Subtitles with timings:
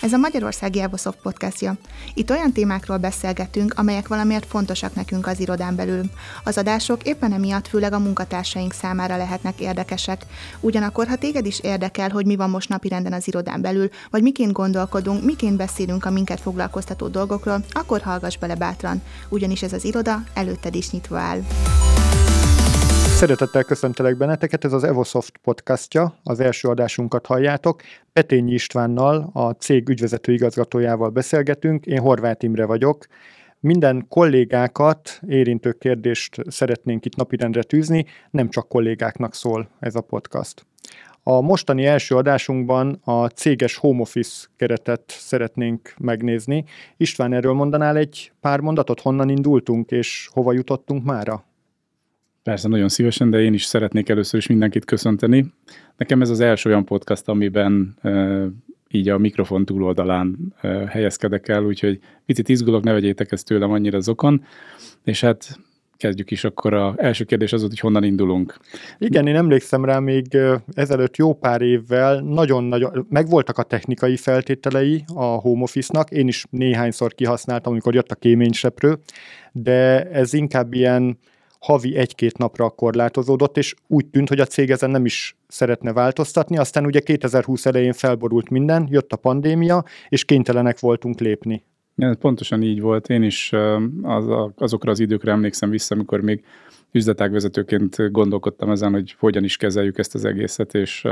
[0.00, 1.74] Ez a Magyarországi Evosoft podcastja.
[2.14, 6.02] Itt olyan témákról beszélgetünk, amelyek valamiért fontosak nekünk az irodán belül.
[6.44, 10.26] Az adások éppen emiatt főleg a munkatársaink számára lehetnek érdekesek.
[10.60, 14.52] Ugyanakkor, ha téged is érdekel, hogy mi van most napirenden az irodán belül, vagy miként
[14.52, 20.22] gondolkodunk, miként beszélünk a minket foglalkoztató dolgokról, akkor hallgass bele bátran, ugyanis ez az iroda
[20.34, 21.40] előtted is nyitva áll.
[23.20, 27.82] Szeretettel köszöntelek benneteket, ez az Evosoft podcastja, az első adásunkat halljátok.
[28.12, 33.06] Petényi Istvánnal, a cég ügyvezető igazgatójával beszélgetünk, én Horváth Imre vagyok.
[33.58, 40.66] Minden kollégákat érintő kérdést szeretnénk itt napirendre tűzni, nem csak kollégáknak szól ez a podcast.
[41.22, 46.64] A mostani első adásunkban a céges home office keretet szeretnénk megnézni.
[46.96, 51.48] István, erről mondanál egy pár mondatot, honnan indultunk és hova jutottunk mára?
[52.50, 55.46] Persze, nagyon szívesen, de én is szeretnék először is mindenkit köszönteni.
[55.96, 58.46] Nekem ez az első olyan podcast, amiben e,
[58.88, 64.00] így a mikrofon túloldalán e, helyezkedek el, úgyhogy picit izgulok, ne vegyétek ezt tőlem annyira
[64.00, 64.44] zokon,
[65.04, 65.58] és hát
[65.96, 68.58] kezdjük is, akkor a első kérdés az hogy honnan indulunk.
[68.98, 70.36] Igen, én emlékszem rá még
[70.72, 77.14] ezelőtt jó pár évvel, nagyon-nagyon, megvoltak a technikai feltételei a home office-nak, én is néhányszor
[77.14, 78.98] kihasználtam, amikor jött a kéményseprő,
[79.52, 81.18] de ez inkább ilyen
[81.60, 86.58] havi egy-két napra korlátozódott, és úgy tűnt, hogy a cég ezen nem is szeretne változtatni.
[86.58, 91.64] Aztán ugye 2020 elején felborult minden, jött a pandémia, és kénytelenek voltunk lépni.
[91.96, 93.08] Ja, pontosan így volt.
[93.08, 93.52] Én is
[94.02, 94.24] az,
[94.56, 96.44] azokra az időkre emlékszem vissza, amikor még
[96.92, 101.04] üzletágvezetőként gondolkodtam ezen, hogy hogyan is kezeljük ezt az egészet, és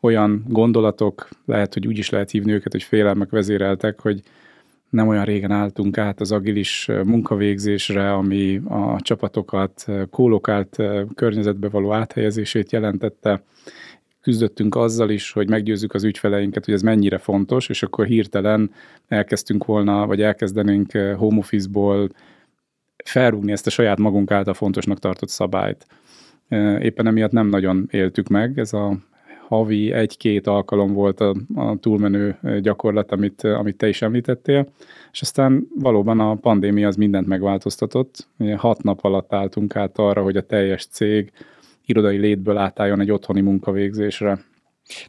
[0.00, 4.22] olyan gondolatok, lehet, hogy úgy is lehet hívni őket, hogy félelmek vezéreltek, hogy
[4.90, 10.76] nem olyan régen álltunk át az agilis munkavégzésre, ami a csapatokat kólokált
[11.14, 13.42] környezetbe való áthelyezését jelentette.
[14.20, 18.70] Küzdöttünk azzal is, hogy meggyőzzük az ügyfeleinket, hogy ez mennyire fontos, és akkor hirtelen
[19.08, 22.08] elkezdtünk volna, vagy elkezdenénk home office-ból
[23.04, 25.86] felrúgni ezt a saját magunk által fontosnak tartott szabályt.
[26.80, 28.96] Éppen emiatt nem nagyon éltük meg, ez a
[29.50, 34.68] havi egy-két alkalom volt a, a túlmenő gyakorlat, amit, amit te is említettél,
[35.12, 38.28] és aztán valóban a pandémia az mindent megváltoztatott.
[38.56, 41.32] Hat nap alatt álltunk át arra, hogy a teljes cég
[41.86, 44.38] irodai létből átálljon egy otthoni munkavégzésre.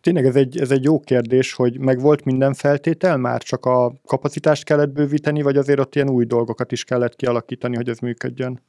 [0.02, 3.94] Tényleg ez egy, ez egy jó kérdés, hogy meg volt minden feltétel, már csak a
[4.06, 8.62] kapacitást kellett bővíteni, vagy azért ott ilyen új dolgokat is kellett kialakítani, hogy ez működjön?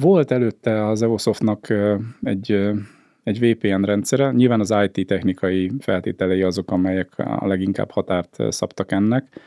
[0.00, 1.72] Volt előtte az Evosoftnak
[2.22, 2.72] egy
[3.22, 4.30] egy VPN rendszere.
[4.30, 9.40] Nyilván az IT technikai feltételei azok, amelyek a leginkább határt szabtak ennek,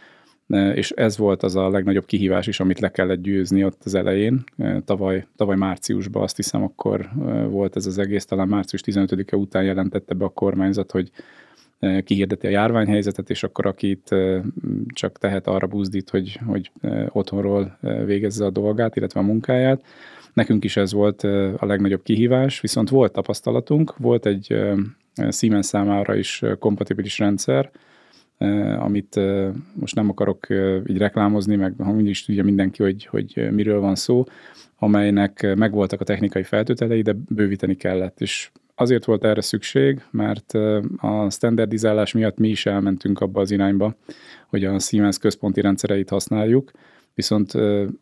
[0.74, 4.44] és ez volt az a legnagyobb kihívás is, amit le kellett győzni ott az elején.
[4.86, 7.10] Tavaly, tavaly márciusban azt hiszem, akkor
[7.50, 11.12] volt ez az egész, talán március 15-e után jelentette be a kormányzat, hogy
[12.04, 14.16] kihirdeti a járványhelyzetet, és akkor akit
[14.88, 16.72] csak tehet arra buzdít, hogy, hogy
[17.10, 19.84] otthonról végezze a dolgát, illetve a munkáját.
[20.36, 21.24] Nekünk is ez volt
[21.58, 24.56] a legnagyobb kihívás, viszont volt tapasztalatunk, volt egy
[25.30, 27.72] Siemens számára is kompatibilis rendszer,
[28.80, 29.20] amit
[29.74, 30.48] most nem akarok
[30.88, 34.24] így reklámozni, meg ha is tudja mindenki, hogy, hogy miről van szó,
[34.78, 40.54] amelynek megvoltak a technikai feltételei, de bővíteni kellett, és azért volt erre szükség, mert
[40.98, 43.96] a standardizálás miatt mi is elmentünk abba az irányba,
[44.48, 46.72] hogy a Siemens központi rendszereit használjuk,
[47.16, 47.52] viszont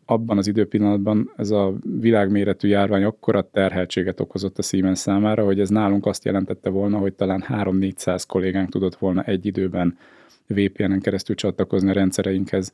[0.04, 5.68] abban az időpillanatban ez a világméretű járvány akkora terheltséget okozott a Siemens számára, hogy ez
[5.68, 9.98] nálunk azt jelentette volna, hogy talán 3-400 kollégánk tudott volna egy időben
[10.46, 12.72] VPN-en keresztül csatlakozni a rendszereinkhez,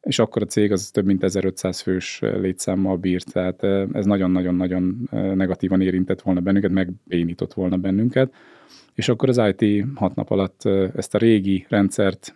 [0.00, 5.80] és akkor a cég az több mint 1500 fős létszámmal bírt, tehát ez nagyon-nagyon-nagyon negatívan
[5.80, 8.34] érintett volna bennünket, megbénított volna bennünket,
[8.94, 10.64] és akkor az IT hat nap alatt
[10.96, 12.34] ezt a régi rendszert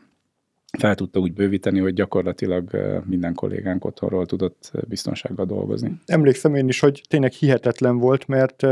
[0.78, 2.70] fel tudta úgy bővíteni, hogy gyakorlatilag
[3.04, 5.98] minden kollégánk otthonról tudott biztonsággal dolgozni.
[6.06, 8.66] Emlékszem én is, hogy tényleg hihetetlen volt, mert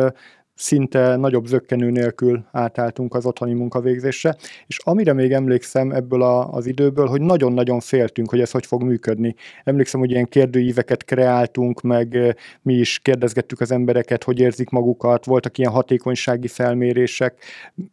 [0.54, 4.36] szinte nagyobb zöggenő nélkül átálltunk az otthoni munkavégzésre,
[4.66, 8.82] és amire még emlékszem ebből a, az időből, hogy nagyon-nagyon féltünk, hogy ez hogy fog
[8.82, 9.34] működni.
[9.64, 15.58] Emlékszem, hogy ilyen kérdőíveket kreáltunk, meg mi is kérdezgettük az embereket, hogy érzik magukat, voltak
[15.58, 17.44] ilyen hatékonysági felmérések.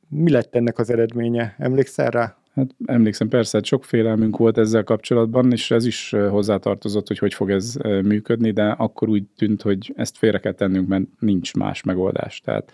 [0.09, 1.55] Mi lett ennek az eredménye?
[1.57, 2.40] Emlékszel rá?
[2.55, 7.33] Hát emlékszem, persze, hát sok félelmünk volt ezzel kapcsolatban, és ez is hozzátartozott, hogy hogy
[7.33, 11.83] fog ez működni, de akkor úgy tűnt, hogy ezt félre kell tennünk, mert nincs más
[11.83, 12.41] megoldás.
[12.41, 12.71] Tehát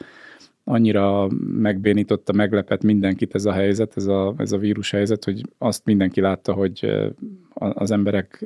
[0.63, 5.85] annyira megbénította, meglepett mindenkit ez a helyzet, ez a, ez a vírus helyzet, hogy azt
[5.85, 6.91] mindenki látta, hogy
[7.53, 8.45] az emberek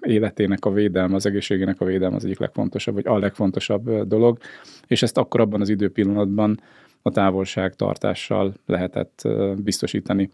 [0.00, 4.38] életének a védelme, az egészségének a védelme az egyik legfontosabb, vagy a legfontosabb dolog,
[4.86, 6.60] és ezt akkor abban az időpillanatban
[7.02, 10.30] a távolságtartással lehetett biztosítani.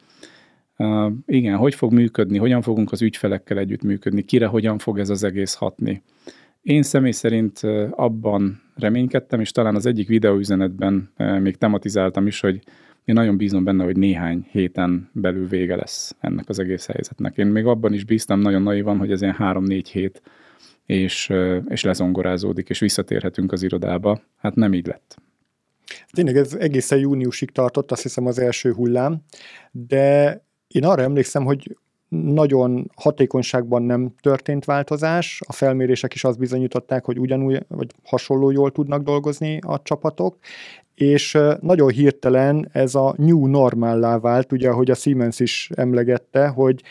[1.27, 5.25] Igen, hogy fog működni, hogyan fogunk az ügyfelekkel együtt működni, kire hogyan fog ez az
[5.25, 6.03] egész hatni.
[6.63, 7.61] Én személy szerint
[7.91, 12.61] abban reménykedtem, és talán az egyik videóüzenetben még tematizáltam is, hogy
[13.05, 17.37] én nagyon bízom benne, hogy néhány héten belül vége lesz ennek az egész helyzetnek.
[17.37, 20.23] Én még abban is bíztam nagyon naivan, hogy ez ilyen három-négy hét,
[20.87, 21.33] és,
[21.69, 24.21] és lezongorázódik, és visszatérhetünk az irodába.
[24.37, 25.17] Hát nem így lett.
[26.11, 29.23] Tényleg ez egészen júniusig tartott, azt hiszem az első hullám,
[29.71, 31.77] de én arra emlékszem, hogy
[32.09, 38.71] nagyon hatékonyságban nem történt változás, a felmérések is azt bizonyították, hogy ugyanúgy vagy hasonló jól
[38.71, 40.37] tudnak dolgozni a csapatok,
[40.95, 46.83] és nagyon hirtelen ez a new normállá vált, ugye ahogy a Siemens is emlegette, hogy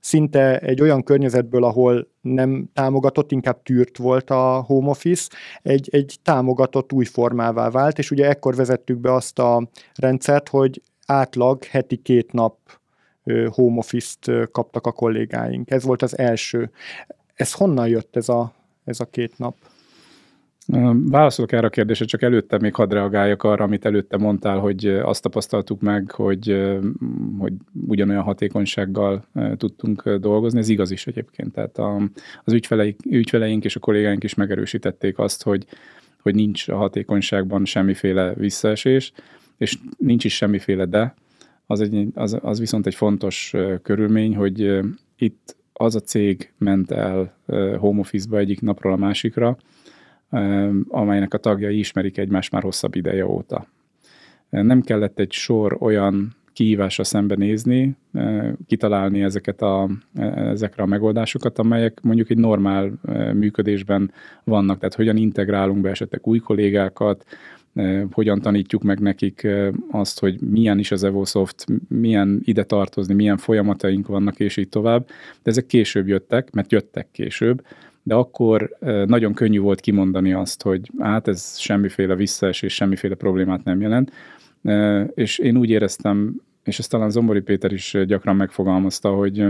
[0.00, 5.30] szinte egy olyan környezetből, ahol nem támogatott, inkább tűrt volt a home office,
[5.62, 10.82] egy, egy támogatott új formává vált, és ugye ekkor vezettük be azt a rendszert, hogy
[11.06, 12.56] átlag heti két nap
[13.50, 15.70] home office-t kaptak a kollégáink.
[15.70, 16.70] Ez volt az első.
[17.34, 18.52] Ez honnan jött ez a,
[18.84, 19.54] ez a két nap?
[20.92, 25.22] Válaszolok erre a kérdésre, csak előtte még hadd reagáljak arra, amit előtte mondtál, hogy azt
[25.22, 26.70] tapasztaltuk meg, hogy,
[27.38, 27.52] hogy
[27.86, 29.24] ugyanolyan hatékonysággal
[29.56, 30.58] tudtunk dolgozni.
[30.58, 31.52] Ez igaz is egyébként.
[31.52, 31.96] Tehát a,
[32.44, 35.66] az ügyfeleink, ügyfeleink és a kollégáink is megerősítették azt, hogy,
[36.22, 39.12] hogy nincs a hatékonyságban semmiféle visszaesés,
[39.56, 41.14] és nincs is semmiféle de,
[41.66, 44.80] az, egy, az, az viszont egy fontos körülmény, hogy
[45.16, 47.36] itt az a cég ment el
[47.78, 49.56] home office-ba egyik napról a másikra,
[50.88, 53.66] amelynek a tagjai ismerik egymást már hosszabb ideje óta.
[54.48, 57.96] Nem kellett egy sor olyan kihívásra szembenézni,
[58.66, 59.90] kitalálni ezeket a,
[60.34, 62.92] ezekre a megoldásokat, amelyek mondjuk egy normál
[63.34, 64.12] működésben
[64.44, 64.78] vannak.
[64.78, 67.24] Tehát hogyan integrálunk be esetleg új kollégákat,
[68.10, 69.46] hogyan tanítjuk meg nekik
[69.90, 75.06] azt, hogy milyen is az EvoSoft, milyen ide tartozni, milyen folyamataink vannak, és így tovább.
[75.42, 77.66] De ezek később jöttek, mert jöttek később,
[78.02, 78.76] de akkor
[79.06, 84.12] nagyon könnyű volt kimondani azt, hogy hát ez semmiféle visszaesés, semmiféle problémát nem jelent.
[85.14, 89.46] És én úgy éreztem, és ezt talán Zombori Péter is gyakran megfogalmazta, hogy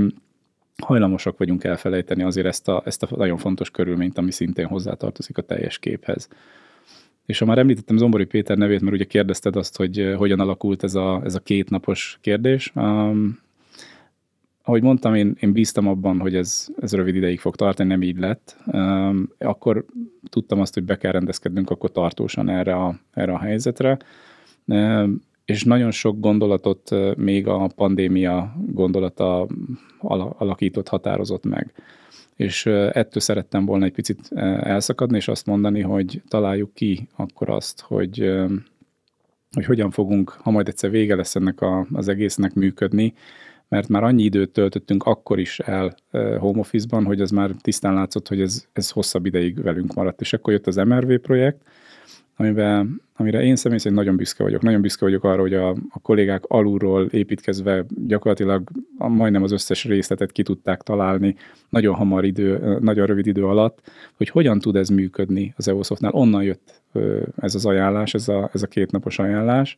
[0.82, 5.42] hajlamosak vagyunk elfelejteni azért ezt a, ezt a nagyon fontos körülményt, ami szintén hozzátartozik a
[5.42, 6.28] teljes képhez.
[7.32, 10.82] És ha már említettem Zombori Péter nevét, mert ugye kérdezted azt, hogy eh, hogyan alakult
[10.82, 12.72] ez a, ez a kétnapos kérdés.
[12.74, 13.38] Um,
[14.62, 18.18] ahogy mondtam, én, én bíztam abban, hogy ez, ez rövid ideig fog tartani, nem így
[18.18, 18.56] lett.
[18.66, 19.84] Um, akkor
[20.28, 23.98] tudtam azt, hogy be kell rendezkednünk akkor tartósan erre a, erre a helyzetre.
[24.66, 29.46] Um, és nagyon sok gondolatot eh, még a pandémia gondolata
[30.38, 31.72] alakított, határozott meg
[32.36, 34.28] és ettől szerettem volna egy picit
[34.60, 38.32] elszakadni, és azt mondani, hogy találjuk ki akkor azt, hogy,
[39.50, 43.14] hogy hogyan fogunk, ha majd egyszer vége lesz ennek a, az egésznek működni,
[43.68, 45.94] mert már annyi időt töltöttünk akkor is el
[46.38, 50.20] home office-ban, hogy az már tisztán látszott, hogy ez, ez hosszabb ideig velünk maradt.
[50.20, 51.62] És akkor jött az MRV projekt,
[52.36, 54.62] amiben, amire én személy szerint nagyon büszke vagyok.
[54.62, 58.68] Nagyon büszke vagyok arra, hogy a, a kollégák alulról építkezve gyakorlatilag
[58.98, 61.36] a, majdnem az összes részletet ki tudták találni
[61.68, 63.78] nagyon hamar idő, nagyon rövid idő alatt,
[64.16, 66.12] hogy hogyan tud ez működni az EOSoftnál.
[66.12, 66.82] Onnan jött
[67.40, 69.76] ez az ajánlás, ez a, ez a kétnapos ajánlás.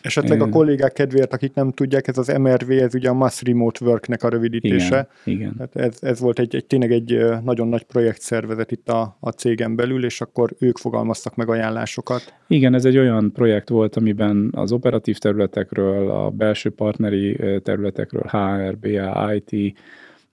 [0.00, 3.84] Esetleg a kollégák kedvéért, akik nem tudják, ez az MRV, ez ugye a Mass Remote
[3.84, 5.08] Work-nek a rövidítése.
[5.24, 5.54] Igen, igen.
[5.58, 9.76] Hát ez, ez volt egy, egy tényleg egy nagyon nagy projektszervezet itt a, a cégen
[9.76, 12.34] belül, és akkor ők fogalmaztak meg ajánlásokat.
[12.52, 18.78] Igen, ez egy olyan projekt volt, amiben az operatív területekről, a belső partneri területekről, HR,
[18.78, 19.78] BA, IT,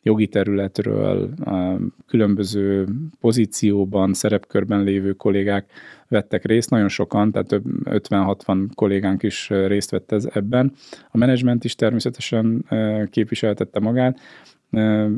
[0.03, 1.29] jogi területről,
[2.07, 2.87] különböző
[3.19, 5.71] pozícióban, szerepkörben lévő kollégák
[6.07, 10.73] vettek részt, nagyon sokan, tehát több 50-60 kollégánk is részt vett ez, ebben.
[11.11, 12.65] A menedzsment is természetesen
[13.09, 14.19] képviseltette magát,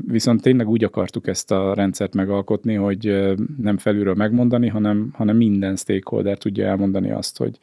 [0.07, 5.75] Viszont tényleg úgy akartuk ezt a rendszert megalkotni, hogy nem felülről megmondani, hanem, hanem minden
[5.75, 7.59] stakeholder tudja elmondani azt, hogy,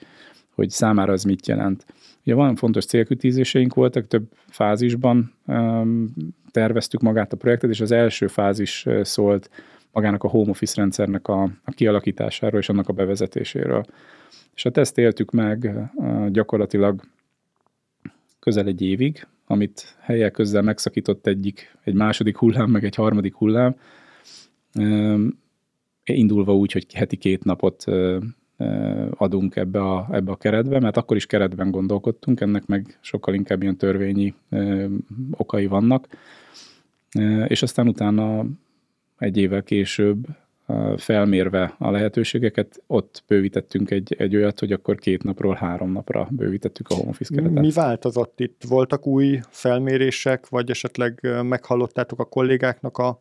[0.54, 1.87] hogy számára ez mit jelent.
[2.25, 5.33] Ugye van fontos célkütízéseink voltak, több fázisban
[6.50, 9.50] terveztük magát a projektet, és az első fázis szólt
[9.92, 13.85] magának a home office rendszernek a, a kialakításáról és annak a bevezetéséről.
[14.54, 15.88] És a teszt éltük meg
[16.28, 17.00] gyakorlatilag
[18.48, 23.76] közel egy évig, amit helyek közzel megszakított egyik, egy második hullám, meg egy harmadik hullám,
[26.04, 27.84] indulva úgy, hogy heti két napot
[29.10, 33.62] adunk ebbe a, ebbe a keretbe, mert akkor is keretben gondolkodtunk, ennek meg sokkal inkább
[33.62, 34.34] ilyen törvényi
[35.30, 36.08] okai vannak.
[37.46, 38.46] És aztán utána
[39.18, 40.26] egy évvel később
[40.96, 46.88] felmérve a lehetőségeket, ott bővítettünk egy, egy olyat, hogy akkor két napról három napra bővítettük
[46.88, 47.62] a home office keretet.
[47.62, 48.62] Mi változott itt?
[48.68, 53.18] Voltak új felmérések, vagy esetleg meghallottátok a kollégáknak a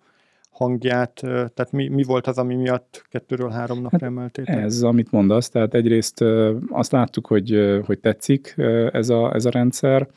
[0.50, 4.56] hangját, tehát mi, mi volt az, ami miatt kettőről három napra hát emeltétek?
[4.56, 6.24] Ez, amit mondasz, tehát egyrészt
[6.70, 8.56] azt láttuk, hogy, hogy tetszik
[8.92, 10.08] ez a, ez a rendszer,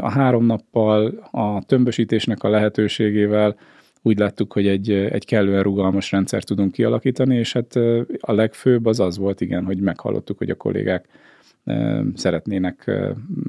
[0.00, 3.56] a három nappal a tömbösítésnek a lehetőségével
[4.02, 7.76] úgy láttuk, hogy egy, egy kellően rugalmas rendszer tudunk kialakítani, és hát
[8.20, 11.08] a legfőbb az az volt, igen, hogy meghallottuk, hogy a kollégák
[12.14, 12.90] szeretnének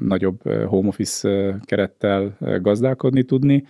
[0.00, 3.64] nagyobb home office kerettel gazdálkodni tudni,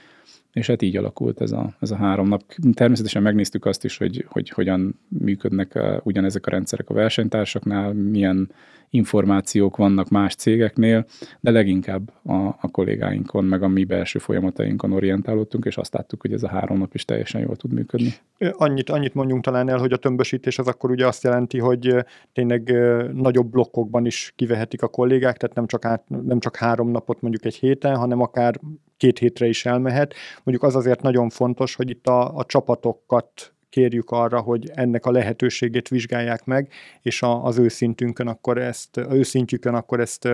[0.54, 2.42] és hát így alakult ez a, ez a három nap.
[2.72, 8.50] Természetesen megnéztük azt is, hogy, hogy hogyan működnek ugyanezek a rendszerek a versenytársaknál, milyen
[8.90, 11.06] információk vannak más cégeknél,
[11.40, 16.32] de leginkább a, a kollégáinkon, meg a mi belső folyamatainkon orientálódtunk, és azt láttuk, hogy
[16.32, 18.14] ez a három nap is teljesen jól tud működni.
[18.38, 21.94] Annyit, annyit mondjunk talán el, hogy a tömbösítés az akkor ugye azt jelenti, hogy
[22.32, 22.72] tényleg
[23.12, 27.44] nagyobb blokkokban is kivehetik a kollégák, tehát nem csak, át, nem csak három napot mondjuk
[27.44, 28.60] egy héten, hanem akár
[29.04, 30.14] két hétre is elmehet.
[30.42, 35.10] Mondjuk az azért nagyon fontos, hogy itt a, a csapatokat kérjük arra, hogy ennek a
[35.10, 36.68] lehetőségét vizsgálják meg,
[37.02, 40.28] és a, az őszintünkön akkor ezt, őszintjükön akkor ezt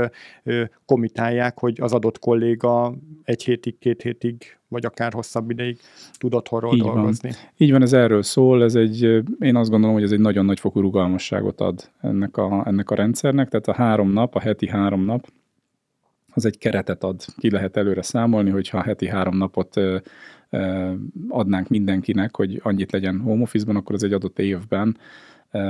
[0.45, 4.37] ö, komitálják, hogy az adott kolléga egy hétig, két hétig,
[4.69, 5.79] vagy akár hosszabb ideig
[6.19, 7.29] tud otthonról Így dolgozni.
[7.29, 7.39] Van.
[7.57, 9.03] Így van, ez erről szól, ez egy,
[9.39, 12.95] én azt gondolom, hogy ez egy nagyon nagy fokú rugalmasságot ad ennek a, ennek a
[12.95, 15.27] rendszernek, tehát a három nap, a heti három nap,
[16.35, 19.81] az egy keretet ad, ki lehet előre számolni, hogyha heti három napot
[21.29, 24.97] adnánk mindenkinek, hogy annyit legyen home office-ban, akkor az egy adott évben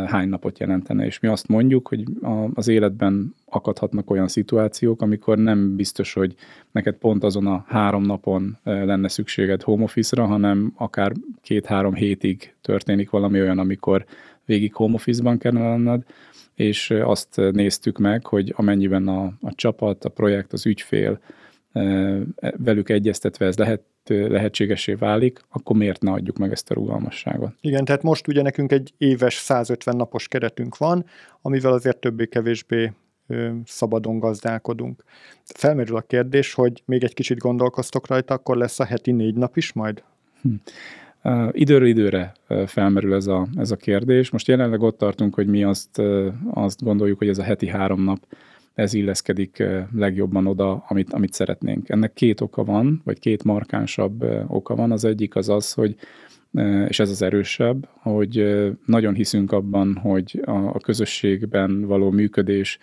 [0.07, 1.07] hány napot jelentene.
[1.07, 2.05] És mi azt mondjuk, hogy
[2.55, 6.35] az életben akadhatnak olyan szituációk, amikor nem biztos, hogy
[6.71, 11.12] neked pont azon a három napon lenne szükséged home office-ra, hanem akár
[11.43, 14.05] két-három hétig történik valami olyan, amikor
[14.45, 16.02] végig home office-ban kellene lenned,
[16.61, 21.21] és azt néztük meg, hogy amennyiben a, a csapat, a projekt, az ügyfél
[22.57, 27.52] velük egyeztetve ez lehet, lehetségesé válik, akkor miért ne adjuk meg ezt a rugalmasságot?
[27.61, 31.05] Igen, tehát most ugye nekünk egy éves 150 napos keretünk van,
[31.43, 32.93] amivel azért többé-kevésbé
[33.64, 35.05] szabadon gazdálkodunk.
[35.45, 39.57] Felmerül a kérdés, hogy még egy kicsit gondolkoztok rajta, akkor lesz a heti négy nap
[39.57, 40.02] is majd?
[40.43, 40.55] Hm.
[41.50, 42.33] Időről időre
[42.67, 44.31] felmerül ez a, ez a kérdés.
[44.31, 46.03] Most jelenleg ott tartunk, hogy mi azt,
[46.50, 48.19] azt gondoljuk, hogy ez a heti három nap
[48.75, 49.62] ez illeszkedik
[49.95, 51.89] legjobban oda, amit, amit szeretnénk.
[51.89, 54.93] Ennek két oka van, vagy két markánsabb oka van.
[54.93, 55.97] Az egyik az az, hogy
[56.89, 62.79] és ez az erősebb, hogy nagyon hiszünk abban, hogy a közösségben való működés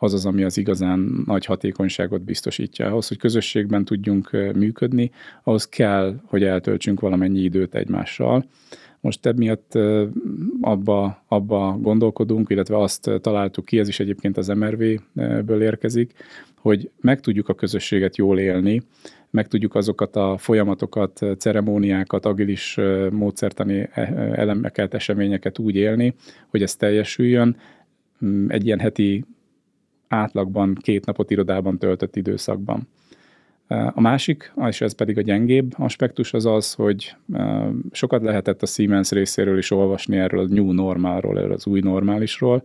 [0.00, 2.86] az az, ami az igazán nagy hatékonyságot biztosítja.
[2.86, 5.10] Ahhoz, hogy közösségben tudjunk működni,
[5.42, 8.44] ahhoz kell, hogy eltöltsünk valamennyi időt egymással.
[9.00, 9.78] Most emiatt
[10.60, 16.12] abba, abba gondolkodunk, illetve azt találtuk ki, ez is egyébként az MRV-ből érkezik,
[16.60, 18.82] hogy meg tudjuk a közösséget jól élni,
[19.30, 22.78] meg tudjuk azokat a folyamatokat, ceremóniákat, agilis
[23.10, 24.02] módszertani e,
[24.34, 26.14] elemeket, eseményeket úgy élni,
[26.48, 27.56] hogy ez teljesüljön.
[28.24, 29.24] Mm, egy ilyen heti
[30.08, 32.88] átlagban két napot irodában töltött időszakban.
[33.68, 37.16] A másik, és ez pedig a gyengébb aspektus az az, hogy
[37.92, 42.62] sokat lehetett a Siemens részéről is olvasni erről a new normalról, erről az új normálisról,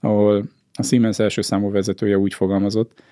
[0.00, 3.02] ahol a Siemens első számú vezetője úgy fogalmazott,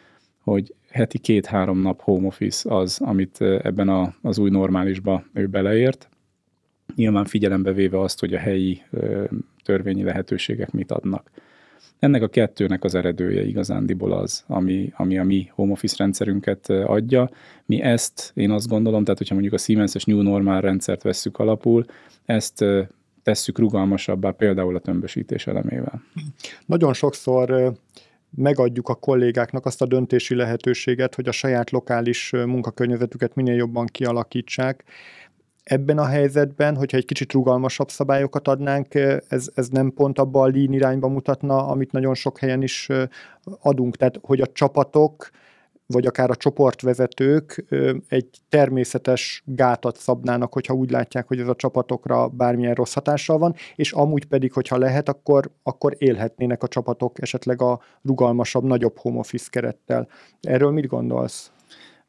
[0.41, 6.09] hogy heti két-három nap home office az, amit ebben a, az új normálisba ő beleért,
[6.95, 8.83] nyilván figyelembe véve azt, hogy a helyi
[9.65, 11.31] törvényi lehetőségek mit adnak.
[12.03, 17.31] Ennek a kettőnek az eredője igazándiból az, ami, ami a mi home office rendszerünket adja.
[17.67, 21.85] Mi ezt, én azt gondolom, tehát hogyha mondjuk a Siemens-es New Normal rendszert vesszük alapul,
[22.25, 22.65] ezt
[23.23, 26.03] tesszük rugalmasabbá például a tömbösítés elemével.
[26.67, 27.73] Nagyon sokszor
[28.37, 34.85] megadjuk a kollégáknak azt a döntési lehetőséget, hogy a saját lokális munkakörnyezetüket minél jobban kialakítsák,
[35.63, 38.95] ebben a helyzetben, hogyha egy kicsit rugalmasabb szabályokat adnánk,
[39.29, 42.89] ez, ez nem pont abba a lean irányba mutatna, amit nagyon sok helyen is
[43.61, 43.97] adunk.
[43.97, 45.31] Tehát, hogy a csapatok,
[45.87, 47.65] vagy akár a csoportvezetők
[48.09, 53.55] egy természetes gátat szabnának, hogyha úgy látják, hogy ez a csapatokra bármilyen rossz hatással van,
[53.77, 59.19] és amúgy pedig, hogyha lehet, akkor, akkor élhetnének a csapatok esetleg a rugalmasabb, nagyobb home
[59.19, 60.09] office kerettel.
[60.41, 61.52] Erről mit gondolsz?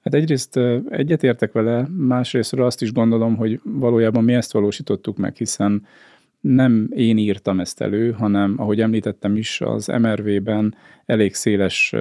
[0.03, 5.86] Hát egyrészt egyetértek vele, másrésztről azt is gondolom, hogy valójában mi ezt valósítottuk meg, hiszen
[6.39, 11.93] nem én írtam ezt elő, hanem ahogy említettem is, az MRV-ben elég széles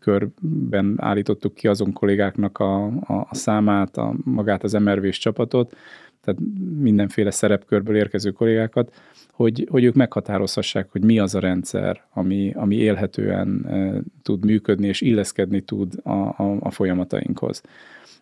[0.00, 5.76] körben állítottuk ki azon kollégáknak a, a számát, a, magát az MRV-s csapatot,
[6.20, 6.40] tehát
[6.78, 8.94] mindenféle szerepkörből érkező kollégákat,
[9.30, 14.86] hogy, hogy ők meghatározhassák, hogy mi az a rendszer, ami, ami élhetően e, tud működni
[14.86, 17.62] és illeszkedni tud a, a, a folyamatainkhoz.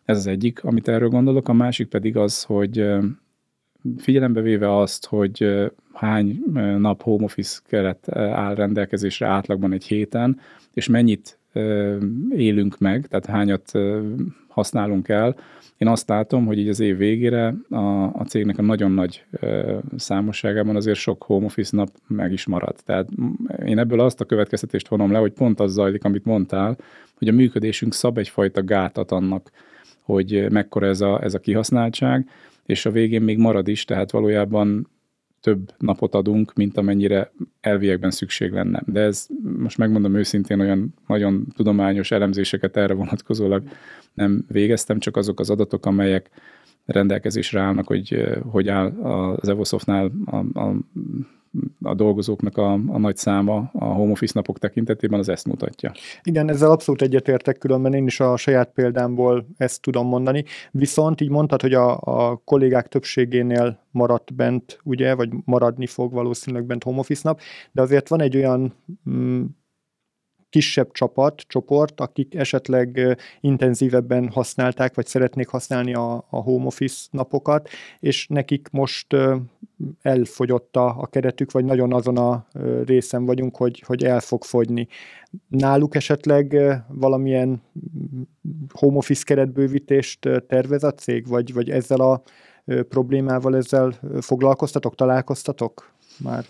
[0.04, 1.48] Ez az egyik, amit erről gondolok.
[1.48, 2.86] A másik pedig az, hogy
[3.98, 6.42] figyelembe véve azt, hogy hány
[6.78, 10.40] nap home office keret áll rendelkezésre átlagban egy héten,
[10.72, 11.38] és mennyit
[12.30, 13.72] élünk meg, tehát hányat
[14.48, 15.36] használunk el,
[15.78, 19.24] én azt látom, hogy így az év végére a, a cégnek a nagyon nagy
[19.96, 22.84] számosságában azért sok home office nap meg is maradt.
[22.84, 23.08] Tehát
[23.64, 26.76] én ebből azt a következtetést vonom le, hogy pont az zajlik, amit mondtál,
[27.18, 29.50] hogy a működésünk szab egyfajta gátat annak,
[30.02, 32.28] hogy mekkora ez a, ez a kihasználtság,
[32.66, 34.88] és a végén még marad is, tehát valójában
[35.40, 38.82] több napot adunk, mint amennyire elviekben szükség lenne.
[38.86, 39.26] De ez
[39.58, 43.62] most megmondom őszintén, olyan nagyon tudományos elemzéseket erre vonatkozólag
[44.14, 46.30] nem végeztem, csak azok az adatok, amelyek
[46.84, 50.74] rendelkezésre állnak, hogy hogy áll az Evosoftnál a, a
[51.82, 55.92] a dolgozóknak a, a nagy száma a home office napok tekintetében az ezt mutatja.
[56.22, 60.44] Igen, ezzel abszolút egyetértek, különben én is a saját példámból ezt tudom mondani.
[60.70, 66.66] Viszont így mondtad, hogy a, a kollégák többségénél maradt bent, ugye, vagy maradni fog valószínűleg
[66.66, 67.40] bent home office nap,
[67.72, 68.74] de azért van egy olyan
[69.10, 69.44] mm,
[70.50, 77.68] kisebb csapat, csoport, akik esetleg intenzívebben használták, vagy szeretnék használni a, a home office napokat,
[78.00, 79.16] és nekik most
[80.02, 82.46] elfogyott a, a keretük, vagy nagyon azon a
[82.84, 84.88] részen vagyunk, hogy, hogy el fog fogyni.
[85.48, 86.56] Náluk esetleg
[86.88, 88.22] valamilyen mm,
[88.72, 92.22] home office keretbővítést tervez a cég, vagy, vagy ezzel a
[92.88, 96.44] problémával ezzel foglalkoztatok, találkoztatok már?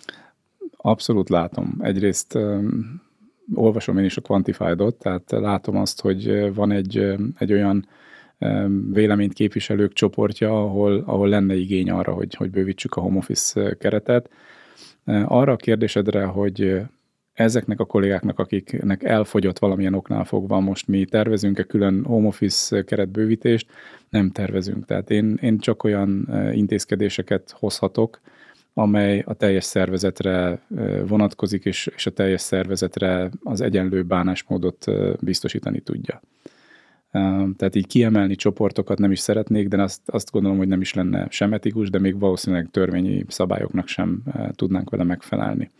[0.76, 1.76] Abszolút látom.
[1.80, 2.38] Egyrészt
[3.54, 7.88] olvasom én is a Quantified-ot, tehát látom azt, hogy van egy, egy olyan
[8.92, 14.30] véleményt képviselők csoportja, ahol, ahol lenne igény arra, hogy, hogy bővítsük a home office keretet.
[15.24, 16.80] Arra a kérdésedre, hogy
[17.32, 23.66] ezeknek a kollégáknak, akiknek elfogyott valamilyen oknál fogva, most mi tervezünk-e külön home office keretbővítést?
[24.10, 24.86] Nem tervezünk.
[24.86, 28.20] Tehát én, én csak olyan intézkedéseket hozhatok,
[28.78, 30.60] amely a teljes szervezetre
[31.06, 34.84] vonatkozik, és, és a teljes szervezetre az egyenlő bánásmódot
[35.20, 36.22] biztosítani tudja.
[37.56, 41.26] Tehát így kiemelni csoportokat nem is szeretnék, de azt, azt gondolom, hogy nem is lenne
[41.30, 45.70] sem etikus, de még valószínűleg törvényi szabályoknak sem tudnánk vele megfelelni.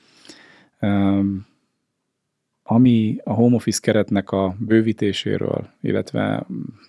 [2.63, 6.47] Ami a home office keretnek a bővítéséről, illetve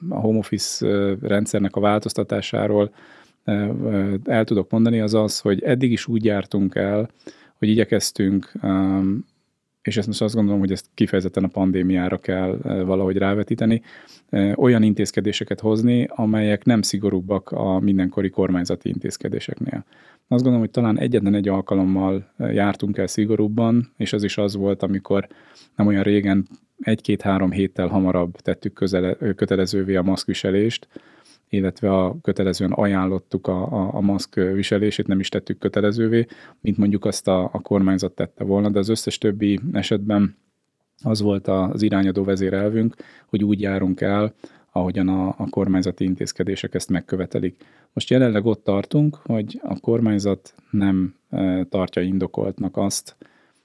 [0.10, 0.88] a home office
[1.22, 2.91] rendszernek a változtatásáról
[4.23, 7.10] el tudok mondani, az az, hogy eddig is úgy jártunk el,
[7.58, 8.52] hogy igyekeztünk,
[9.82, 13.82] és ezt most azt gondolom, hogy ezt kifejezetten a pandémiára kell valahogy rávetíteni,
[14.56, 19.86] olyan intézkedéseket hozni, amelyek nem szigorúbbak a mindenkori kormányzati intézkedéseknél.
[20.28, 24.84] Azt gondolom, hogy talán egyetlen egy alkalommal jártunk el szigorúbban, és az is az volt,
[24.84, 25.28] amikor
[25.75, 26.47] nem olyan régen,
[26.80, 30.88] egy-két-három héttel hamarabb tettük közele, kötelezővé a maszkviselést,
[31.49, 36.25] illetve a kötelezően ajánlottuk a, a, a maszk viselését, nem is tettük kötelezővé,
[36.62, 40.38] mint mondjuk azt a, a kormányzat tette volna, de az összes többi esetben
[41.03, 42.95] az volt az irányadó vezérelvünk,
[43.27, 44.33] hogy úgy járunk el,
[44.71, 47.63] ahogyan a, a kormányzati intézkedések ezt megkövetelik.
[47.93, 53.15] Most jelenleg ott tartunk, hogy a kormányzat nem e, tartja indokoltnak azt,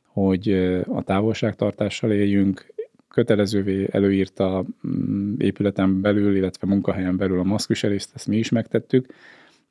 [0.07, 2.74] hogy e, a távolságtartással éljünk,
[3.15, 9.07] kötelezővé előírta mm, épületen belül, illetve munkahelyen belül a maszkviselést, ezt mi is megtettük,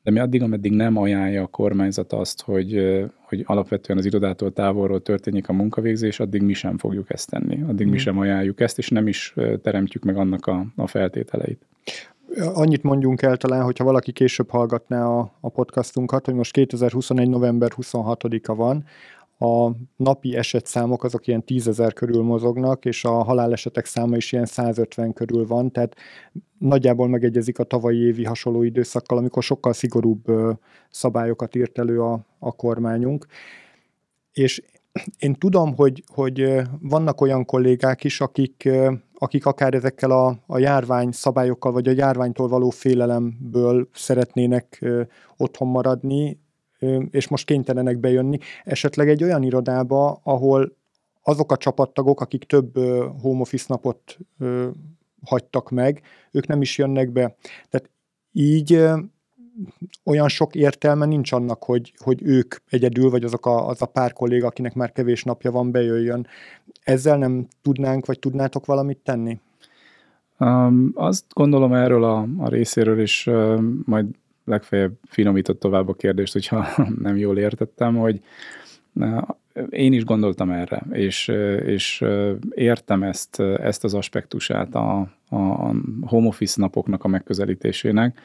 [0.03, 5.01] de mi addig, ameddig nem ajánlja a kormányzat azt, hogy, hogy alapvetően az irodától távolról
[5.01, 7.61] történjék a munkavégzés, addig mi sem fogjuk ezt tenni.
[7.67, 7.89] Addig mm.
[7.89, 11.65] mi sem ajánljuk ezt, és nem is teremtjük meg annak a, a feltételeit.
[12.53, 17.29] Annyit mondjunk el talán, hogyha valaki később hallgatná a, a podcastunkat, hogy most 2021.
[17.29, 18.85] november 26-a van,
[19.43, 25.13] a napi esetszámok azok ilyen tízezer körül mozognak, és a halálesetek száma is ilyen 150
[25.13, 25.95] körül van, tehát
[26.57, 30.25] nagyjából megegyezik a tavalyi évi hasonló időszakkal, amikor sokkal szigorúbb
[30.89, 33.25] szabályokat írt elő a, a kormányunk.
[34.33, 34.63] És
[35.19, 38.69] én tudom, hogy, hogy vannak olyan kollégák is, akik,
[39.13, 44.85] akik akár ezekkel a, a járvány szabályokkal, vagy a járványtól való félelemből szeretnének
[45.37, 46.42] otthon maradni,
[47.11, 50.75] és most kénytelenek bejönni, esetleg egy olyan irodába, ahol
[51.23, 52.75] azok a csapattagok, akik több
[53.21, 54.17] home office napot
[55.25, 57.35] hagytak meg, ők nem is jönnek be.
[57.69, 57.89] Tehát
[58.31, 58.83] így
[60.03, 64.13] olyan sok értelme nincs annak, hogy, hogy ők egyedül, vagy azok a, az a pár
[64.13, 66.27] kolléga, akinek már kevés napja van, bejöjjön.
[66.83, 69.39] Ezzel nem tudnánk, vagy tudnátok valamit tenni?
[70.39, 74.05] Um, azt gondolom erről a, a részéről is uh, majd
[74.45, 76.67] legfeljebb finomított tovább a kérdést, hogyha
[77.01, 78.21] nem jól értettem, hogy
[79.69, 81.27] én is gondoltam erre, és,
[81.65, 82.03] és
[82.49, 88.19] értem ezt, ezt az aspektusát a, a home office napoknak a megközelítésének,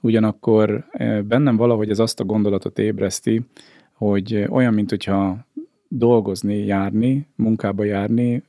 [0.00, 0.86] ugyanakkor
[1.24, 3.42] bennem valahogy ez azt a gondolatot ébreszti,
[3.92, 5.46] hogy olyan, mint hogyha
[5.88, 8.42] dolgozni, járni, munkába járni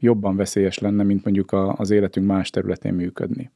[0.00, 3.50] jobban veszélyes lenne, mint mondjuk az életünk más területén működni.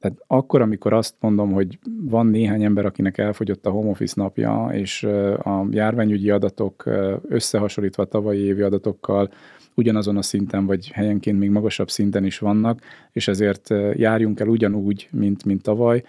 [0.00, 4.68] Tehát akkor, amikor azt mondom, hogy van néhány ember, akinek elfogyott a home office napja,
[4.72, 5.04] és
[5.42, 6.84] a járványügyi adatok
[7.28, 9.30] összehasonlítva a tavalyi évi adatokkal
[9.74, 12.80] ugyanazon a szinten, vagy helyenként még magasabb szinten is vannak,
[13.12, 16.02] és ezért járjunk el ugyanúgy, mint, mint tavaly,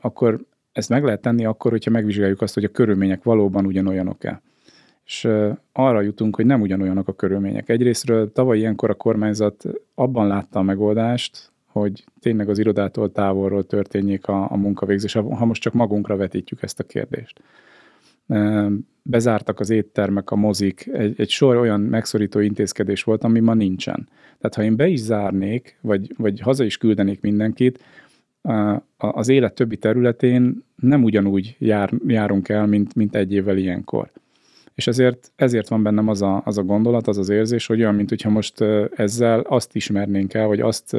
[0.00, 0.40] akkor
[0.72, 4.42] ezt meg lehet tenni akkor, hogyha megvizsgáljuk azt, hogy a körülmények valóban ugyanolyanok-e.
[5.04, 5.28] És
[5.72, 7.68] arra jutunk, hogy nem ugyanolyanok a körülmények.
[7.68, 14.26] Egyrésztről tavaly ilyenkor a kormányzat abban látta a megoldást, hogy tényleg az irodától távolról történjék
[14.26, 17.40] a, a munkavégzés, ha most csak magunkra vetítjük ezt a kérdést.
[19.02, 24.08] Bezártak az éttermek, a mozik, egy, egy sor olyan megszorító intézkedés volt, ami ma nincsen.
[24.38, 27.84] Tehát ha én be is zárnék, vagy, vagy haza is küldenék mindenkit,
[28.96, 34.10] az élet többi területén nem ugyanúgy jár, járunk el, mint, mint egy évvel ilyenkor.
[34.74, 37.94] És ezért, ezért van bennem az a, az a gondolat, az az érzés, hogy olyan,
[37.94, 38.60] mint hogyha most
[38.96, 40.96] ezzel azt ismernénk el, vagy azt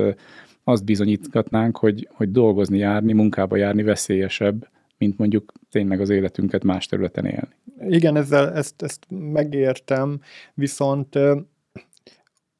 [0.63, 6.85] azt bizonyítgatnánk, hogy, hogy dolgozni, járni, munkába járni veszélyesebb, mint mondjuk tényleg az életünket más
[6.85, 7.55] területen élni.
[7.95, 10.21] Igen, ezzel ezt, ezt megértem,
[10.53, 11.19] viszont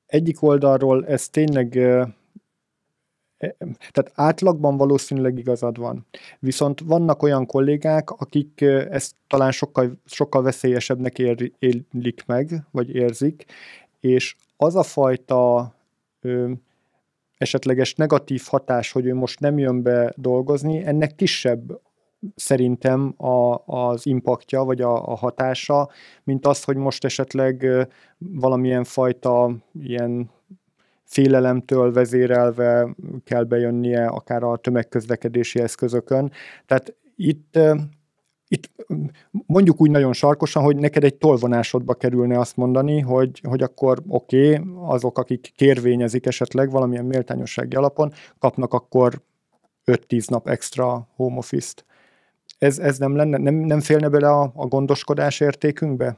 [0.06, 2.16] egyik oldalról ez tényleg e,
[3.92, 6.06] tehát átlagban valószínűleg igazad van.
[6.40, 13.46] Viszont vannak olyan kollégák, akik ezt talán sokkal, sokkal veszélyesebbnek ér, élik meg, vagy érzik,
[14.00, 15.74] és az a fajta
[17.42, 21.82] esetleges negatív hatás, hogy ő most nem jön be dolgozni, ennek kisebb
[22.36, 25.90] szerintem a, az impaktja, vagy a, a hatása,
[26.24, 27.68] mint az, hogy most esetleg
[28.18, 30.30] valamilyen fajta ilyen
[31.04, 36.32] félelemtől vezérelve kell bejönnie akár a tömegközlekedési eszközökön.
[36.66, 37.60] Tehát itt
[38.52, 38.70] itt
[39.46, 44.56] mondjuk úgy nagyon sarkosan, hogy neked egy tolvonásodba kerülne azt mondani, hogy, hogy akkor oké,
[44.56, 49.22] okay, azok, akik kérvényezik esetleg valamilyen méltányossági alapon, kapnak akkor
[49.86, 51.86] 5-10 nap extra home office-t.
[52.58, 56.18] Ez, ez nem, lenne, nem, nem félne bele a, a gondoskodás értékünkbe?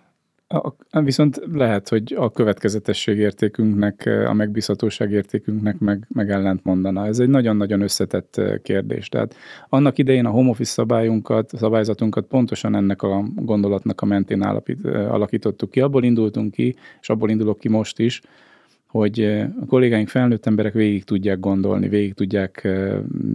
[0.91, 7.05] Viszont lehet, hogy a következetesség értékünknek, a megbízhatóság értékünknek meg, meg ellent mondana.
[7.05, 9.09] Ez egy nagyon-nagyon összetett kérdés.
[9.09, 9.35] Tehát
[9.69, 15.71] annak idején a home office szabályunkat, szabályzatunkat pontosan ennek a gondolatnak a mentén állapít, alakítottuk
[15.71, 15.81] ki.
[15.81, 18.21] Abból indultunk ki, és abból indulok ki most is,
[18.87, 19.19] hogy
[19.61, 22.67] a kollégáink felnőtt emberek végig tudják gondolni, végig tudják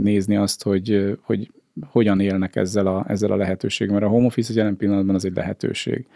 [0.03, 1.51] nézni azt, hogy, hogy
[1.87, 5.35] hogyan élnek ezzel a, ezzel a lehetőséggel, mert a home office jelen pillanatban az egy
[5.35, 6.07] lehetőség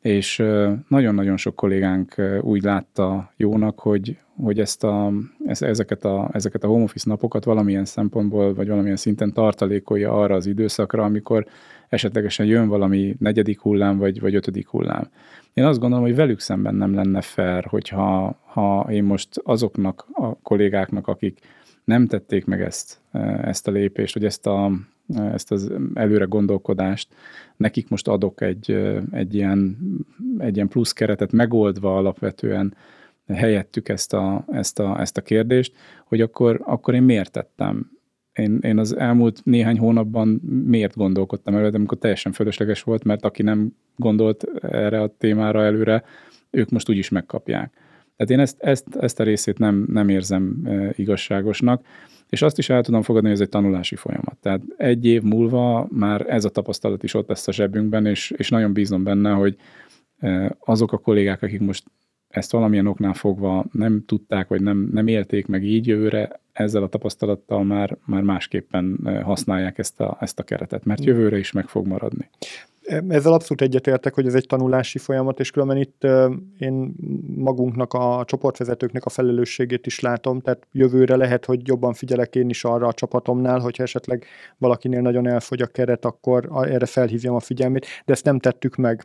[0.00, 0.42] és
[0.88, 5.12] nagyon-nagyon sok kollégánk úgy látta jónak, hogy, hogy ezt a,
[5.46, 10.46] ezeket, a, ezeket a home office napokat valamilyen szempontból, vagy valamilyen szinten tartalékolja arra az
[10.46, 11.46] időszakra, amikor
[11.88, 15.10] esetlegesen jön valami negyedik hullám, vagy, vagy ötödik hullám.
[15.54, 20.34] Én azt gondolom, hogy velük szemben nem lenne fair, hogyha ha én most azoknak a
[20.34, 21.38] kollégáknak, akik
[21.84, 23.00] nem tették meg ezt,
[23.42, 24.72] ezt a lépést, vagy ezt a,
[25.16, 27.14] ezt az előre gondolkodást,
[27.56, 28.70] nekik most adok egy,
[29.10, 29.78] egy, ilyen,
[30.38, 32.74] egy ilyen plusz keretet, megoldva alapvetően
[33.26, 35.72] helyettük ezt a, ezt a, ezt a kérdést,
[36.04, 37.90] hogy akkor, akkor én miért tettem?
[38.32, 40.28] Én, én az elmúlt néhány hónapban
[40.66, 46.04] miért gondolkodtam előre, amikor teljesen fölösleges volt, mert aki nem gondolt erre a témára előre,
[46.50, 47.72] ők most úgyis megkapják.
[48.16, 51.86] Tehát én ezt, ezt, ezt a részét nem, nem érzem igazságosnak.
[52.28, 54.36] És azt is el tudom fogadni, hogy ez egy tanulási folyamat.
[54.40, 58.48] Tehát egy év múlva már ez a tapasztalat is ott lesz a zsebünkben, és, és
[58.48, 59.56] nagyon bízom benne, hogy
[60.18, 61.84] e, azok a kollégák, akik most
[62.28, 66.88] ezt valamilyen oknál fogva nem tudták, vagy nem, nem élték meg így jövőre, ezzel a
[66.88, 71.68] tapasztalattal már, már másképpen e, használják ezt a, ezt a keretet, mert jövőre is meg
[71.68, 72.28] fog maradni.
[72.88, 76.06] Ezzel abszolút egyetértek, hogy ez egy tanulási folyamat, és különben itt
[76.58, 76.94] én
[77.36, 82.64] magunknak, a csoportvezetőknek a felelősségét is látom, tehát jövőre lehet, hogy jobban figyelek én is
[82.64, 84.24] arra a csapatomnál, hogyha esetleg
[84.58, 89.04] valakinél nagyon elfogy a keret, akkor erre felhívjam a figyelmét, de ezt nem tettük meg.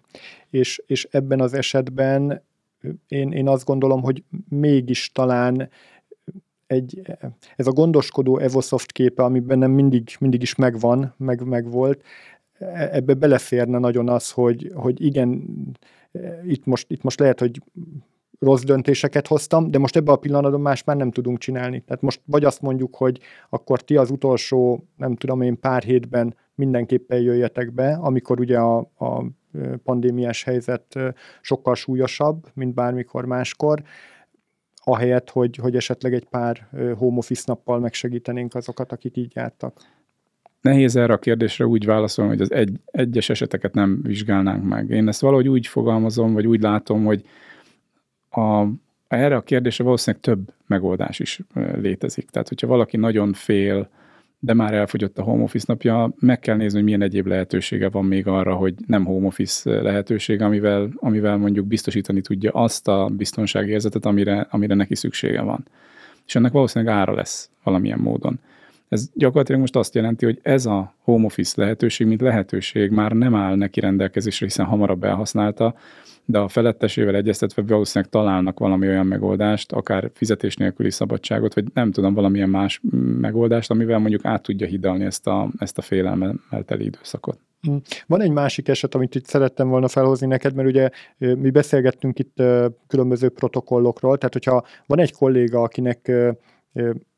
[0.49, 2.43] És, és ebben az esetben
[3.07, 5.69] én, én azt gondolom, hogy mégis talán
[6.67, 7.01] egy,
[7.55, 12.03] ez a gondoskodó Evosoft képe, ami bennem mindig, mindig is megvan, meg, meg volt,
[12.91, 15.43] ebbe beleférne nagyon az, hogy, hogy igen,
[16.47, 17.61] itt most, itt most lehet, hogy
[18.39, 21.79] rossz döntéseket hoztam, de most ebben a pillanatban más már nem tudunk csinálni.
[21.79, 26.35] Tehát most vagy azt mondjuk, hogy akkor ti az utolsó, nem tudom én, pár hétben
[26.55, 29.23] mindenképpen jöjjetek be, amikor ugye a, a
[29.83, 30.99] pandémiás helyzet
[31.41, 33.83] sokkal súlyosabb, mint bármikor máskor,
[34.75, 39.81] ahelyett, hogy, hogy esetleg egy pár home office nappal megsegítenénk azokat, akik így jártak.
[40.63, 44.89] Nehéz erre a kérdésre úgy válaszolni, hogy az egy, egyes eseteket nem vizsgálnánk meg.
[44.89, 47.23] Én ezt valahogy úgy fogalmazom, vagy úgy látom, hogy
[48.29, 48.65] a,
[49.07, 51.39] erre a kérdésre valószínűleg több megoldás is
[51.75, 52.29] létezik.
[52.29, 53.89] Tehát, hogyha valaki nagyon fél,
[54.39, 58.05] de már elfogyott a home office napja, meg kell nézni, hogy milyen egyéb lehetősége van
[58.05, 63.71] még arra, hogy nem home office lehetőség, amivel, amivel mondjuk biztosítani tudja azt a biztonsági
[63.71, 65.65] érzetet, amire, amire neki szüksége van.
[66.25, 68.39] És ennek valószínűleg ára lesz valamilyen módon.
[68.89, 73.35] Ez gyakorlatilag most azt jelenti, hogy ez a home office lehetőség, mint lehetőség már nem
[73.35, 75.75] áll neki rendelkezésre, hiszen hamarabb elhasználta,
[76.25, 81.91] de a felettesével egyeztetve valószínűleg találnak valami olyan megoldást, akár fizetés nélküli szabadságot, vagy nem
[81.91, 82.81] tudom, valamilyen más
[83.19, 87.39] megoldást, amivel mondjuk át tudja hidalni ezt a, ezt a félelmel teli időszakot.
[87.61, 87.75] Hm.
[88.07, 92.43] Van egy másik eset, amit itt szerettem volna felhozni neked, mert ugye mi beszélgettünk itt
[92.87, 96.11] különböző protokollokról, tehát hogyha van egy kolléga, akinek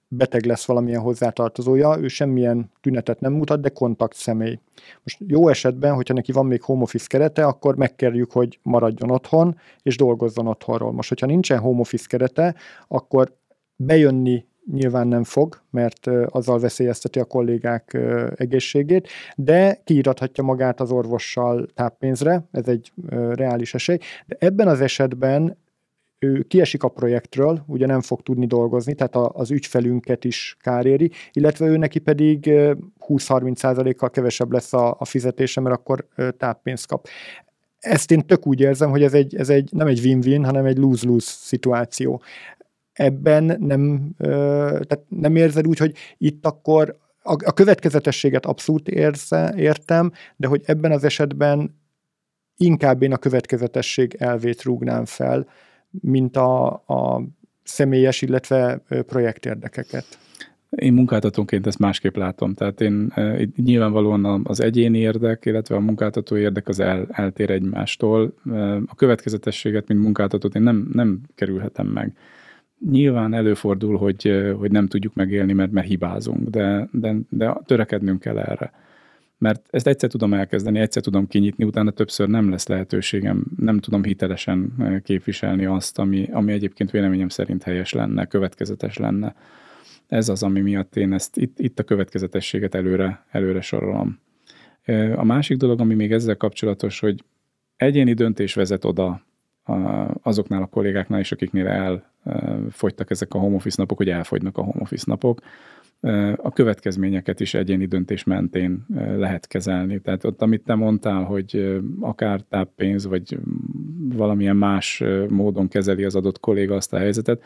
[0.08, 4.60] beteg lesz valamilyen hozzátartozója, ő semmilyen tünetet nem mutat, de kontakt személy.
[5.04, 9.58] Most jó esetben, hogyha neki van még home office kerete, akkor megkerjük, hogy maradjon otthon,
[9.82, 10.92] és dolgozzon otthonról.
[10.92, 12.56] Most, hogyha nincsen home office kerete,
[12.88, 13.36] akkor
[13.76, 17.98] bejönni nyilván nem fog, mert azzal veszélyezteti a kollégák
[18.36, 22.92] egészségét, de kiírathatja magát az orvossal táppénzre, ez egy
[23.34, 25.58] reális esély, de ebben az esetben
[26.20, 31.66] ő kiesik a projektről, ugye nem fog tudni dolgozni, tehát az ügyfelünket is káréri, illetve
[31.66, 32.52] ő neki pedig
[33.08, 37.08] 20-30%-kal kevesebb lesz a, a fizetése, mert akkor táppénzt kap.
[37.80, 40.78] Ezt én tök úgy érzem, hogy ez, egy, ez egy, nem egy win-win, hanem egy
[40.78, 42.22] lose-lose szituáció.
[42.94, 50.12] Ebben nem, tehát nem érzed úgy, hogy itt akkor a, a következetességet abszolút érze, értem,
[50.36, 51.76] de hogy ebben az esetben
[52.58, 55.48] inkább én a következetesség elvét rúgnám fel,
[56.02, 57.24] mint a, a
[57.64, 60.06] személyes, illetve projektérdekeket.
[60.70, 62.54] Én munkáltatónként ezt másképp látom.
[62.54, 63.14] Tehát én
[63.56, 68.34] nyilvánvalóan az egyéni érdek, illetve a munkáltató érdek az el, eltér egymástól.
[68.86, 72.18] A következetességet, mint munkáltatót én nem, nem kerülhetem meg.
[72.90, 78.38] Nyilván előfordul, hogy, hogy nem tudjuk megélni, mert, mert hibázunk, de, de, de törekednünk kell
[78.38, 78.72] erre
[79.38, 84.04] mert ezt egyszer tudom elkezdeni, egyszer tudom kinyitni, utána többször nem lesz lehetőségem, nem tudom
[84.04, 89.36] hitelesen eh, képviselni azt, ami, ami egyébként véleményem szerint helyes lenne, következetes lenne.
[90.08, 94.20] Ez az, ami miatt én ezt itt, itt a következetességet előre, előre sorolom.
[94.82, 97.24] Eh, a másik dolog, ami még ezzel kapcsolatos, hogy
[97.76, 99.24] egyéni döntés vezet oda
[100.22, 104.82] azoknál a kollégáknál is, akiknél elfogytak ezek a home office napok, hogy elfogynak a home
[104.82, 105.42] office napok,
[106.36, 108.86] a következményeket is egyéni döntés mentén
[109.18, 110.00] lehet kezelni.
[110.00, 113.38] Tehát ott, amit te mondtál, hogy akár táppénz, vagy
[114.16, 117.44] valamilyen más módon kezeli az adott kolléga azt a helyzetet,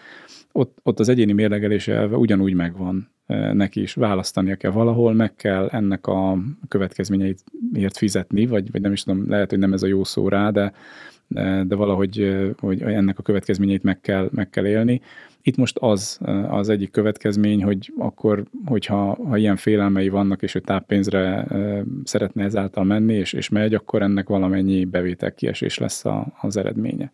[0.52, 3.10] ott, ott az egyéni mérlegelése elve ugyanúgy megvan
[3.54, 3.94] neki is.
[3.94, 7.44] Választania kell valahol, meg kell ennek a következményeit
[7.92, 10.74] fizetni, vagy, vagy nem is tudom, lehet, hogy nem ez a jó szó rá, de,
[11.64, 15.02] de valahogy hogy ennek a következményeit meg kell, meg kell élni.
[15.42, 20.60] Itt most az az egyik következmény, hogy akkor, hogyha ha ilyen félelmei vannak, és ő
[20.60, 21.48] táppénzre
[22.04, 27.12] szeretne ezáltal menni, és, és megy, akkor ennek valamennyi bevétel kiesés lesz a, az eredménye.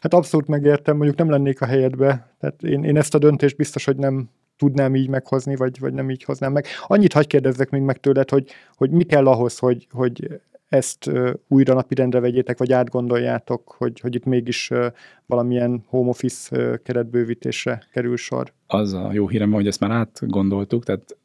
[0.00, 2.34] Hát abszolút megértem, mondjuk nem lennék a helyedbe.
[2.40, 6.10] Tehát én, én ezt a döntést biztos, hogy nem tudnám így meghozni, vagy, vagy nem
[6.10, 6.66] így hoznám meg.
[6.86, 11.10] Annyit hagyj kérdezzek még meg tőled, hogy, hogy mi kell ahhoz, hogy, hogy ezt
[11.48, 14.70] újra napirendre vegyétek, vagy átgondoljátok, hogy, hogy itt mégis
[15.26, 18.52] valamilyen home office keretbővítésre kerül sor?
[18.66, 21.16] Az a jó hírem, hogy ezt már átgondoltuk, tehát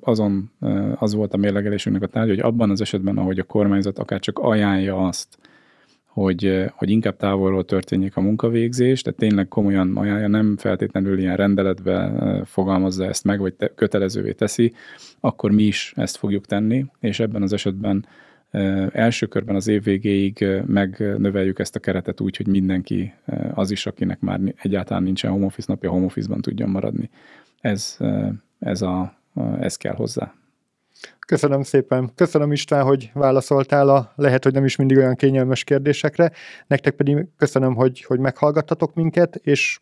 [0.00, 0.50] azon
[0.94, 4.38] az volt a mérlegelésünknek a tárgya, hogy abban az esetben, ahogy a kormányzat akár csak
[4.38, 5.38] ajánlja azt,
[6.06, 12.12] hogy, hogy inkább távolról történjék a munkavégzés, tehát tényleg komolyan ajánlja, nem feltétlenül ilyen rendeletbe
[12.44, 14.72] fogalmazza ezt meg, vagy te, kötelezővé teszi,
[15.20, 18.06] akkor mi is ezt fogjuk tenni, és ebben az esetben
[18.92, 23.12] első körben az év végéig megnöveljük ezt a keretet úgy, hogy mindenki,
[23.54, 27.10] az is, akinek már egyáltalán nincsen home office napja, home office-ban tudjon maradni.
[27.60, 27.96] Ez,
[28.58, 29.16] ez, a,
[29.60, 30.34] ez kell hozzá.
[31.26, 32.10] Köszönöm szépen.
[32.14, 36.32] Köszönöm István, hogy válaszoltál a lehet, hogy nem is mindig olyan kényelmes kérdésekre.
[36.66, 39.80] Nektek pedig köszönöm, hogy, hogy meghallgattatok minket, és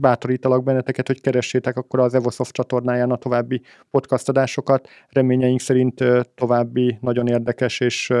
[0.00, 4.88] bátorítalak benneteket, hogy keressétek akkor az Evosoft csatornáján a további podcast adásokat.
[5.08, 8.12] Reményeink szerint további nagyon érdekes és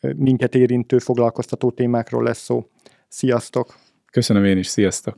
[0.00, 2.66] minket érintő foglalkoztató témákról lesz szó.
[3.08, 3.78] Sziasztok!
[4.10, 5.16] Köszönöm én is, sziasztok!